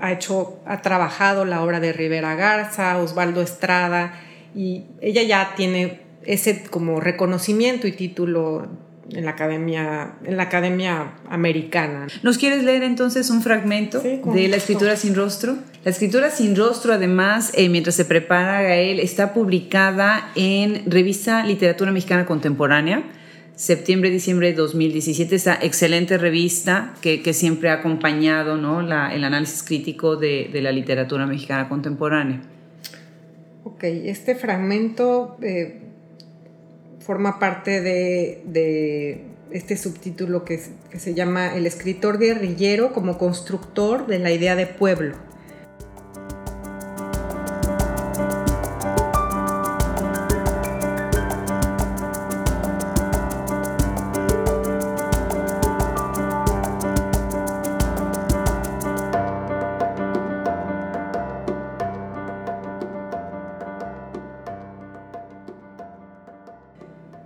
[0.00, 4.14] ha hecho, ha trabajado la obra de Rivera Garza, Osvaldo Estrada,
[4.54, 8.68] y ella ya tiene ese como reconocimiento y título
[9.12, 12.06] en la academia, en la academia americana.
[12.22, 15.56] ¿Nos quieres leer entonces un fragmento de la escritura sin rostro?
[15.84, 21.92] La escritura sin rostro, además, eh, mientras se prepara Gael, está publicada en Revista Literatura
[21.92, 23.02] Mexicana Contemporánea,
[23.56, 28.80] septiembre-diciembre de 2017, esa excelente revista que, siempre ha acompañado ¿no?
[28.80, 32.42] el análisis crítico de, la literatura mexicana contemporánea.
[33.64, 35.80] Ok, este fragmento eh,
[37.00, 44.32] forma parte de, este subtítulo que se llama El escritor guerrillero como constructor de la
[44.32, 45.23] idea de pueblo.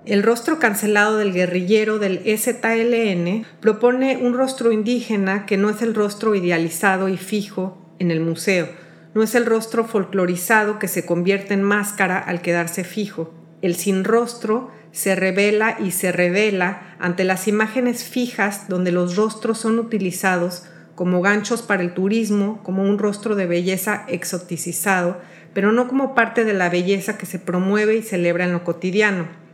[0.09, 5.95] El rostro cancelado del guerrillero del EZLN propone un rostro indígena que no es el
[5.95, 8.71] rostro idealizado y fijo en el museo.
[9.15, 13.35] no es el rostro folclorizado que se convierte en máscara al quedarse fijo.
[13.61, 19.59] El sin rostro se revela y se revela ante las imágenes fijas donde los rostros
[19.59, 25.21] son utilizados como ganchos para el turismo, como un rostro de belleza exoticizado,
[25.53, 29.48] pero no como parte de la belleza que se promueve y celebra en lo cotidiano.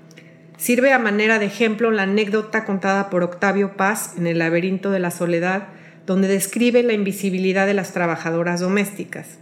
[0.64, 4.98] Sirve a manera de ejemplo la anécdota contada por Octavio Paz en El laberinto de
[4.98, 5.68] la soledad,
[6.07, 9.37] donde describe la invisibilidad de las trabajadoras domésticas.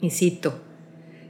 [0.00, 0.60] Y cito,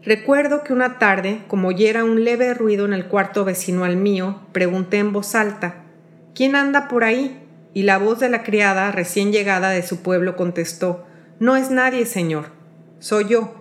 [0.03, 4.41] Recuerdo que una tarde, como oyera un leve ruido en el cuarto vecino al mío,
[4.53, 5.85] pregunté en voz alta,
[6.35, 7.38] ¿quién anda por ahí?
[7.75, 11.05] Y la voz de la criada recién llegada de su pueblo contestó,
[11.38, 12.47] No es nadie, señor,
[12.99, 13.53] soy yo.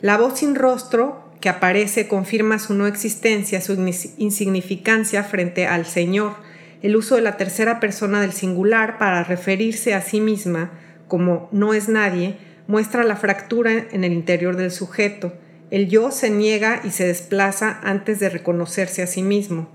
[0.00, 3.72] La voz sin rostro que aparece confirma su no existencia, su
[4.18, 6.36] insignificancia frente al Señor,
[6.82, 10.70] el uso de la tercera persona del singular para referirse a sí misma
[11.10, 15.34] como no es nadie, muestra la fractura en el interior del sujeto.
[15.70, 19.68] El yo se niega y se desplaza antes de reconocerse a sí mismo.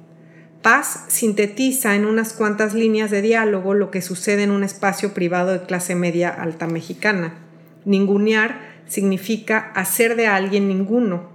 [0.62, 5.52] Paz sintetiza en unas cuantas líneas de diálogo lo que sucede en un espacio privado
[5.52, 7.36] de clase media alta mexicana.
[7.84, 11.35] Ningunear significa hacer de alguien ninguno,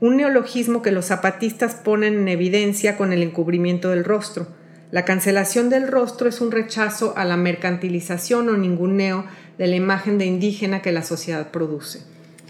[0.00, 4.48] un neologismo que los zapatistas ponen en evidencia con el encubrimiento del rostro.
[4.90, 9.24] La cancelación del rostro es un rechazo a la mercantilización o ninguneo
[9.58, 12.02] de la imagen de indígena que la sociedad produce.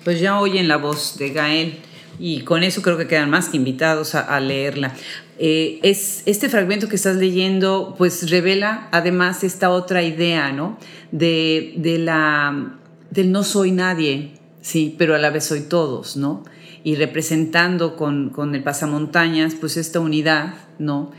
[0.05, 1.79] Pues ya oyen la voz de Gael
[2.19, 4.93] y con eso creo que quedan más que invitados a, leerla.
[5.39, 10.79] Eh, es, este fragmento que estás leyendo pues revela además esta otra idea, ¿no?
[11.13, 12.79] De, de la,
[13.11, 16.45] del no soy nadie, sí, pero a la vez soy todos, ¿no?
[16.85, 21.11] Y representando con, con el pasamontañas pues esta unidad, ¿no?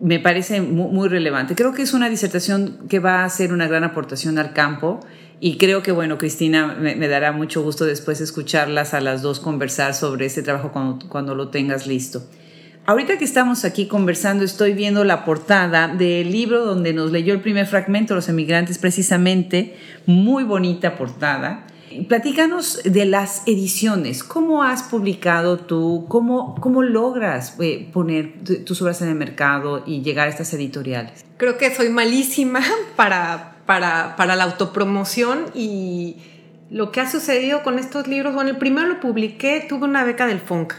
[0.00, 1.54] me parece muy, relevante.
[1.54, 5.00] Creo que es una disertación que va a hacer una gran aportación al campo
[5.40, 9.94] y creo que, bueno, Cristina, me, dará mucho gusto después escucharlas a las dos conversar
[9.94, 12.26] sobre este trabajo cuando, cuando lo tengas listo.
[12.86, 17.40] Ahorita que estamos aquí conversando, estoy viendo la portada del libro donde nos leyó el
[17.40, 21.66] primer fragmento, Los emigrantes, precisamente, muy bonita portada.
[22.08, 24.22] Platícanos de las ediciones.
[24.22, 26.06] ¿Cómo has publicado tú?
[26.08, 31.24] ¿Cómo, cómo logras eh, poner tus obras en el mercado y llegar a estas editoriales?
[31.36, 32.60] Creo que soy malísima
[32.96, 36.16] para, para, para la autopromoción y
[36.70, 40.26] lo que ha sucedido con estos libros, bueno, el primero lo publiqué, tuve una beca
[40.26, 40.74] del FONC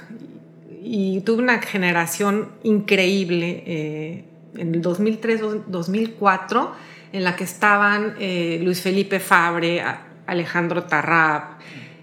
[0.81, 6.69] y tuve una generación increíble eh, en el 2003-2004
[7.11, 9.83] en la que estaban eh, Luis Felipe Fabre,
[10.31, 11.59] Alejandro Tarrap,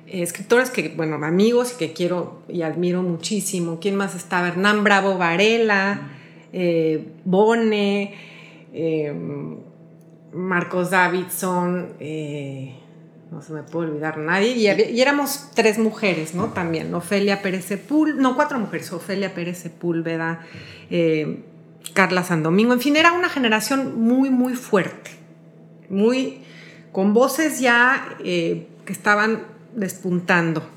[0.06, 3.78] eh, escritores que, bueno, amigos que quiero y admiro muchísimo.
[3.80, 4.48] ¿Quién más estaba?
[4.48, 6.10] Hernán Bravo Varela,
[6.52, 8.14] eh, Bone,
[8.74, 9.14] eh,
[10.34, 11.94] Marcos Davidson,
[13.30, 14.50] no se me puede olvidar nadie.
[14.50, 16.48] Y, éramos tres mujeres, ¿no?
[16.48, 20.46] También, Ofelia Pérez Sepúlveda, no, cuatro mujeres, Ofelia Pérez Sepúlveda,
[21.94, 25.12] Carla Sandomingo, en fin, era una generación muy, muy fuerte,
[25.88, 26.42] muy
[26.98, 30.68] con voces ya eh, que estaban despuntando.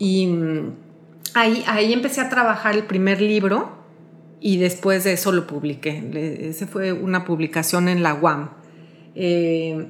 [0.00, 0.72] Y mm,
[1.34, 3.70] ahí, ahí empecé a trabajar el primer libro
[4.40, 6.48] y después de eso lo publiqué.
[6.50, 8.50] Ese fue una publicación en la UAM,
[9.14, 9.86] eh,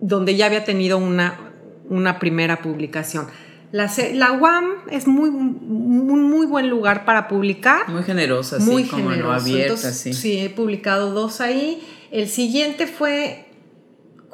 [0.00, 1.52] donde ya había tenido una,
[1.90, 3.26] una primera publicación.
[3.72, 7.90] La, la, UAM es muy, muy, muy, buen lugar para publicar.
[7.90, 10.14] Muy generosa, muy sí, como abierta, sí.
[10.14, 11.82] Sí, he publicado dos ahí.
[12.10, 13.43] El siguiente fue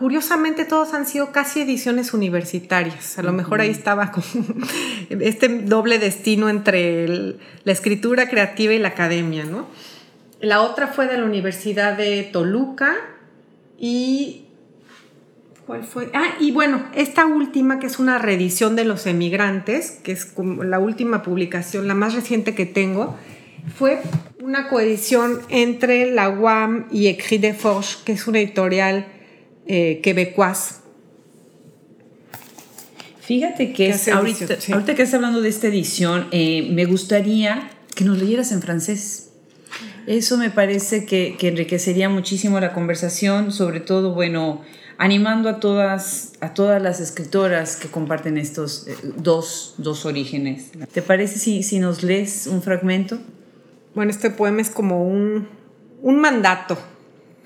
[0.01, 3.19] curiosamente todos han sido casi ediciones universitarias.
[3.19, 4.25] A lo mejor ahí estaba con
[5.11, 7.07] este doble destino entre
[7.65, 9.67] la escritura creativa y la academia, ¿no?
[10.41, 12.97] La otra fue de la Universidad de Toluca
[13.79, 14.47] y
[15.67, 16.11] ¿Cuál fue?
[16.15, 20.65] Ah, y bueno, esta última, que es una reedición de Los Emigrantes, que es como
[20.65, 23.17] la última publicación, la más reciente que tengo,
[23.79, 24.01] fue
[24.43, 29.07] una coedición entre la UAM y Écrit de Forge, que es una editorial
[29.70, 30.00] eh,
[33.21, 38.18] Fíjate que ahorita, ahorita, que estás hablando de esta edición, eh, me gustaría que nos
[38.18, 39.31] leyeras en francés.
[40.08, 44.62] Eso me parece que, enriquecería muchísimo la conversación, sobre todo, bueno,
[44.98, 50.73] animando a todas, a todas las escritoras que comparten estos eh, dos, dos, orígenes.
[50.92, 53.21] ¿Te parece si, si nos lees un fragmento?
[53.94, 55.46] Bueno, este poema es como un,
[56.02, 56.77] un mandato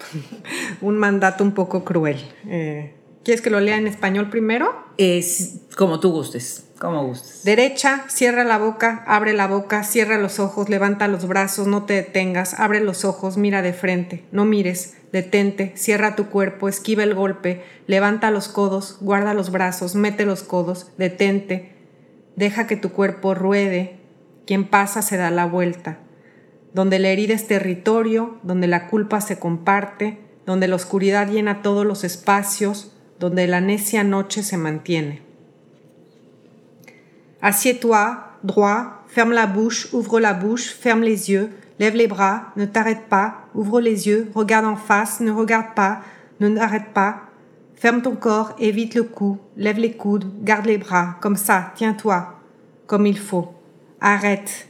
[0.80, 2.18] un mandato un poco cruel.
[2.48, 4.74] Eh, ¿Quieres que lo lea en español primero?
[4.98, 6.64] Es como tú gustes.
[6.78, 7.42] Como gustes.
[7.44, 11.94] Derecha, cierra la boca, abre la boca, cierra los ojos, levanta los brazos, no te
[11.94, 17.14] detengas, abre los ojos, mira de frente, no mires, detente, cierra tu cuerpo, esquiva el
[17.14, 21.72] golpe, levanta los codos, guarda los brazos, mete los codos, detente,
[22.36, 23.96] deja que tu cuerpo ruede,
[24.46, 25.98] quien pasa se da la vuelta.
[26.74, 31.86] Donde la herida es territorio, donde la culpa se comparte, donde la oscuridad llena todos
[31.86, 35.22] los espacios, donde la necia noche se mantiene.
[37.40, 42.64] Assieds-toi, droit, ferme la bouche, ouvre la bouche, ferme les yeux, lève les bras, ne
[42.64, 46.00] t'arrête pas, ouvre les yeux, regarde en face, ne regarde pas,
[46.40, 47.22] ne n'arrête pas.
[47.74, 52.34] Ferme ton corps, évite le cou, lève les coudes, garde les bras, comme ça, tiens-toi,
[52.86, 53.52] comme il faut.
[54.00, 54.68] Arrête,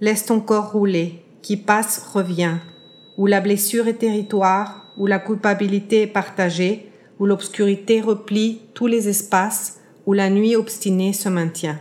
[0.00, 2.58] laisse ton corps rouler, qui passe, revient,
[3.16, 6.88] où la blessure est territoire, où la culpabilité est partagée,
[7.20, 11.80] où l'obscurité replie tous les espaces, où la nuit obstinée se maintient.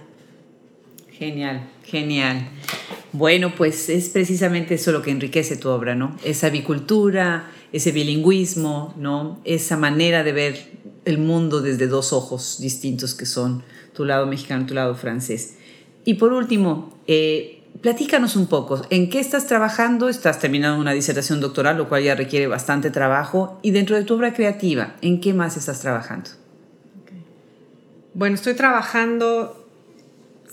[1.20, 2.44] Genial, genial.
[3.12, 6.16] Bueno, pues es precisamente eso lo que enriquece tu obra, ¿no?
[6.24, 9.40] Esa bicultura, ese bilingüismo, ¿no?
[9.46, 10.68] Esa manera de ver
[11.06, 13.64] el mundo desde dos ojos distintos que son
[13.96, 15.56] tu lado mexicano, tu lado francés.
[16.04, 20.10] Y por último, eh, platícanos un poco, ¿en qué estás trabajando?
[20.10, 23.60] Estás terminando una disertación doctoral, lo cual ya requiere bastante trabajo.
[23.62, 26.32] Y dentro de tu obra creativa, ¿en qué más estás trabajando?
[28.14, 29.66] Bueno, estoy trabajando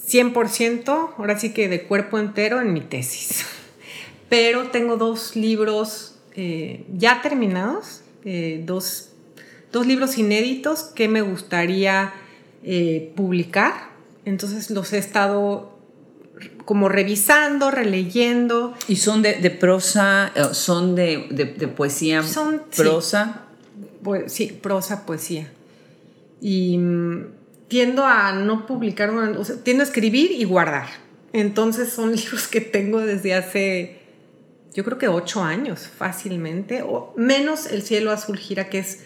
[0.06, 3.46] 100%, ahora sí que de cuerpo entero en mi tesis.
[4.28, 9.10] Pero tengo dos libros eh, ya terminados, eh, dos,
[9.84, 12.12] libros inéditos que me gustaría
[12.62, 13.90] eh, publicar.
[14.24, 15.71] Entonces los he estado
[16.64, 18.74] como revisando, releyendo.
[18.88, 23.47] ¿Y son de, prosa, son de, poesía, son, prosa?
[24.26, 25.51] sí, prosa, poesía.
[26.40, 27.26] Y mm,
[27.68, 30.88] tiendo a no publicar, o sea, tiendo a escribir y guardar.
[31.32, 34.01] Entonces son libros que tengo desde hace,
[34.74, 39.01] yo creo que ocho años fácilmente, o menos El cielo azul gira, que es,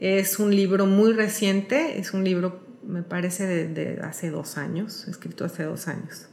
[0.00, 5.44] es un libro muy reciente, es un libro, me parece, de, hace dos años, escrito
[5.44, 6.26] hace dos años.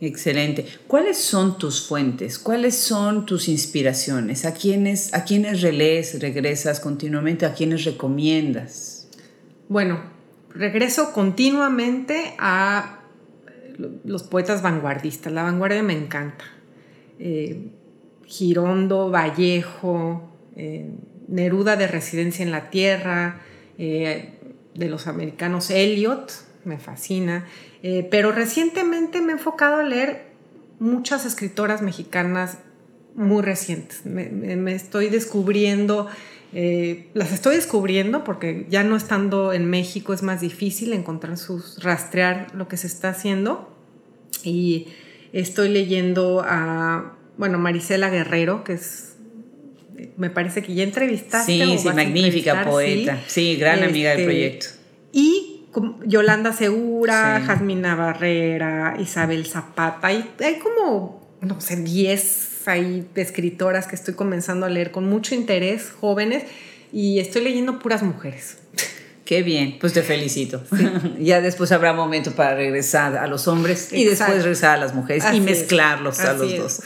[0.00, 0.64] Excelente.
[0.86, 2.38] ¿Cuáles son tus fuentes?
[2.38, 4.44] ¿Cuáles son tus inspiraciones?
[4.44, 7.46] ¿A quiénes, a quiénes relees, regresas continuamente?
[7.46, 9.08] ¿A quiénes recomiendas?
[9.68, 10.00] Bueno,
[10.54, 13.00] regreso continuamente a
[14.04, 15.32] los poetas vanguardistas.
[15.32, 16.44] La vanguardia me encanta.
[17.18, 17.70] Eh,
[18.24, 20.90] Girondo, Vallejo, eh,
[21.26, 23.40] Neruda de Residencia en la Tierra,
[23.78, 24.34] eh,
[24.74, 26.30] de los americanos Eliot,
[26.64, 27.46] me fascina.
[27.82, 30.26] Pero recientemente me he enfocado a leer
[30.78, 32.58] muchas escritoras mexicanas
[33.14, 34.04] muy recientes.
[34.04, 36.08] me estoy descubriendo
[36.54, 41.82] eh, las estoy descubriendo porque ya no estando en México es más difícil encontrar sus,
[41.82, 43.74] rastrear lo que se está haciendo.
[44.44, 44.88] Y
[45.32, 49.16] estoy leyendo a, bueno, Marisela Guerrero, que es,
[50.16, 51.52] me parece que ya entrevistaste.
[51.52, 53.22] Sí, sí, magnífica poeta.
[53.26, 54.66] Sí, gran amiga del este, proyecto.
[55.12, 55.47] Y
[56.06, 63.96] Yolanda Segura, Jasmina Barrera, Isabel Zapata, y hay como, no sé, 10 hay escritoras que
[63.96, 66.44] estoy comenzando a leer con mucho interés, jóvenes,
[66.92, 68.58] y estoy leyendo puras mujeres.
[69.24, 70.62] Qué bien, pues te felicito.
[71.18, 75.24] ya después habrá momento para regresar a los hombres y después regresar a las mujeres
[75.34, 76.82] y mezclarlos a los dos.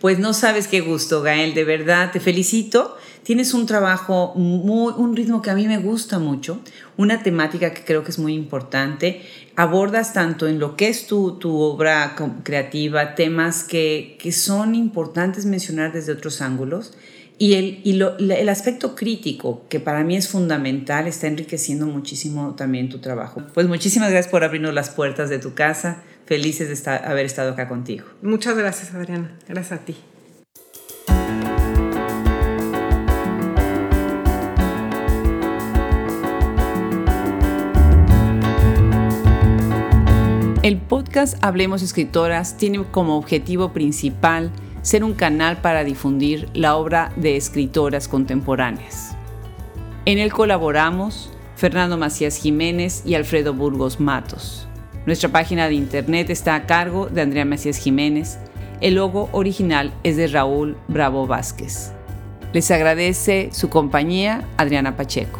[0.00, 2.96] Pues no sabes qué gusto, Gael, de verdad, te felicito.
[3.22, 6.60] Tienes un trabajo, muy, un ritmo que a mí me gusta mucho,
[6.96, 9.22] una temática que creo que es muy importante.
[9.56, 15.44] Abordas tanto en lo que es tu, tu obra creativa temas que, que, son importantes
[15.44, 16.92] mencionar desde otros ángulos.
[17.38, 22.54] Y, el, y lo, el aspecto crítico, que para mí es fundamental, está enriqueciendo muchísimo
[22.54, 23.42] también tu trabajo.
[23.52, 26.02] Pues muchísimas gracias por abrirnos las puertas de tu casa.
[26.26, 28.04] Felices de estar, haber estado acá contigo.
[28.20, 29.30] Muchas gracias, Adriana.
[29.48, 29.96] Gracias a ti.
[40.64, 44.50] El podcast Hablemos Escritoras tiene como objetivo principal
[44.82, 49.16] ser un canal para difundir la obra de escritoras contemporáneas.
[50.06, 54.65] En él colaboramos Fernando Macías Jiménez y Alfredo Burgos Matos.
[55.06, 58.38] Nuestra página de internet está a cargo de Andrea Macías Jiménez.
[58.80, 61.92] El logo original es de Raúl Bravo Vázquez.
[62.52, 65.38] Les agradece su compañía Adriana Pacheco.